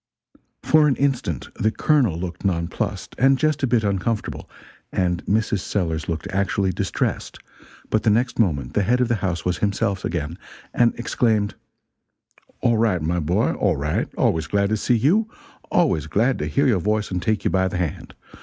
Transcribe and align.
For 0.63 0.87
an 0.87 0.95
instant 0.95 1.49
the 1.53 1.69
Colonel 1.69 2.17
looked 2.17 2.43
nonplussed, 2.43 3.13
and 3.19 3.37
just 3.37 3.61
a 3.61 3.67
bit 3.67 3.83
uncomfortable; 3.83 4.49
and 4.91 5.23
Mrs. 5.27 5.59
Sellers 5.59 6.09
looked 6.09 6.27
actually 6.31 6.71
distressed; 6.71 7.37
but 7.91 8.01
the 8.01 8.09
next 8.09 8.39
moment 8.39 8.73
the 8.73 8.81
head 8.81 8.99
of 8.99 9.09
the 9.09 9.17
house 9.21 9.45
was 9.45 9.59
himself 9.59 10.03
again, 10.03 10.39
and 10.73 10.95
exclaimed: 10.97 11.53
"All 12.61 12.79
right, 12.79 13.03
my 13.03 13.19
boy, 13.19 13.53
all 13.53 13.77
right 13.77 14.07
always 14.15 14.47
glad 14.47 14.69
to 14.69 14.77
see 14.77 14.97
you 14.97 15.29
always 15.69 16.07
glad 16.07 16.39
to 16.39 16.47
hear 16.47 16.65
your 16.65 16.79
voice 16.81 17.11
and 17.11 17.21
take 17.21 17.45
you 17.45 17.51
by 17.51 17.67
the 17.67 17.77
hand. 17.77 18.15